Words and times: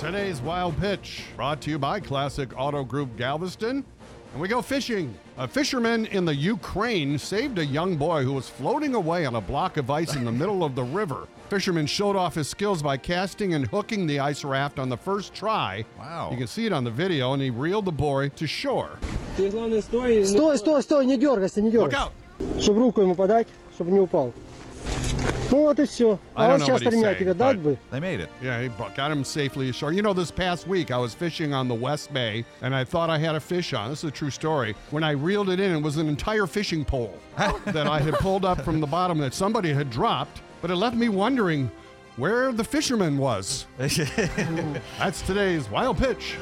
Today's 0.00 0.40
Wild 0.40 0.78
Pitch 0.80 1.24
brought 1.36 1.60
to 1.62 1.70
you 1.70 1.78
by 1.78 2.00
Classic 2.00 2.48
Auto 2.56 2.84
Group 2.84 3.16
Galveston. 3.18 3.84
And 4.32 4.40
we 4.40 4.48
go 4.48 4.62
fishing. 4.62 5.12
A 5.36 5.46
fisherman 5.46 6.06
in 6.06 6.24
the 6.24 6.34
Ukraine 6.34 7.18
saved 7.18 7.58
a 7.58 7.66
young 7.66 7.96
boy 7.96 8.22
who 8.22 8.32
was 8.32 8.48
floating 8.48 8.94
away 8.94 9.26
on 9.26 9.34
a 9.34 9.40
block 9.42 9.76
of 9.76 9.90
ice 9.90 10.14
in 10.16 10.24
the 10.24 10.32
middle 10.32 10.64
of 10.64 10.74
the 10.74 10.84
river. 10.84 11.26
Fisherman 11.50 11.86
showed 11.86 12.16
off 12.16 12.34
his 12.36 12.48
skills 12.48 12.82
by 12.82 12.96
casting 12.96 13.52
and 13.54 13.66
hooking 13.66 14.06
the 14.06 14.20
ice 14.20 14.42
raft 14.44 14.78
on 14.78 14.88
the 14.88 14.96
first 14.96 15.34
try. 15.34 15.84
Wow. 15.98 16.30
You 16.30 16.38
can 16.38 16.46
see 16.46 16.64
it 16.64 16.72
on 16.72 16.84
the 16.84 16.90
video, 16.90 17.32
and 17.34 17.42
he 17.42 17.50
reeled 17.50 17.84
the 17.84 17.92
boy 17.92 18.30
to 18.36 18.46
shore. 18.46 18.90
Ты 19.36 19.50
главное 19.50 19.82
стой. 19.82 20.14
и 20.16 20.18
не- 20.20 20.24
Стой, 20.24 20.56
стой, 20.58 20.82
стой, 20.82 21.04
не 21.04 21.18
дергайся, 21.18 21.60
не 21.60 21.68
Look 21.70 21.90
дергайся. 21.90 22.10
out! 22.38 22.62
Чтобы 22.62 22.80
руку 22.80 23.02
ему 23.02 23.14
подать, 23.14 23.48
чтобы 23.74 23.90
не 23.90 23.98
упал. 24.00 24.32
Ну 25.51 25.61
вот 25.61 25.79
и 25.79 25.85
все. 25.85 26.19
I 26.35 26.45
А 26.45 26.47
don't 26.47 26.51
вот 26.51 26.59
know 26.61 26.65
сейчас 26.65 26.73
what 26.73 26.81
he's 26.83 26.93
ремня 26.93 27.03
saying, 27.13 27.19
тебе 27.19 27.33
дать 27.33 27.57
but- 27.57 27.63
бы. 27.63 27.77
They 27.91 27.99
made 27.99 28.19
it. 28.19 28.29
Yeah, 28.41 28.61
he 28.61 28.67
brought- 28.69 28.95
got 28.95 29.11
him 29.11 29.23
safely 29.23 29.69
ashore. 29.69 29.91
You 29.93 30.01
know, 30.01 30.13
this 30.13 30.31
past 30.31 30.67
week 30.67 30.91
I 30.91 30.97
was 30.97 31.13
fishing 31.13 31.53
on 31.53 31.67
the 31.67 31.75
West 31.75 32.11
Bay 32.13 32.43
and 32.61 32.75
I 32.75 32.83
thought 32.83 33.09
I 33.09 33.17
had 33.17 33.35
a 33.35 33.39
fish 33.39 33.73
on. 33.73 33.89
This 33.89 33.99
is 34.03 34.09
a 34.09 34.11
true 34.11 34.31
story. 34.31 34.75
When 34.91 35.03
I 35.03 35.11
reeled 35.11 35.49
it 35.49 35.59
in, 35.59 35.71
it 35.75 35.81
was 35.81 35.97
an 35.97 36.09
entire 36.09 36.47
fishing 36.47 36.83
pole 36.83 37.13
that 37.37 37.87
I 37.87 37.99
had 37.99 38.15
pulled 38.15 38.43
up 38.45 38.61
from 38.61 38.79
the 38.81 38.87
bottom 38.87 39.17
that 39.19 39.33
somebody 39.33 39.71
had 39.71 39.89
dropped, 39.89 40.41
but 40.61 40.71
it 40.71 40.75
left 40.75 40.95
me 40.95 41.09
wondering 41.09 41.69
where 42.17 42.51
the 42.51 42.63
fisherman 42.63 43.17
was. 43.17 43.65
That's 43.77 45.21
today's 45.21 45.69
wild 45.69 45.97
pitch. 45.97 46.37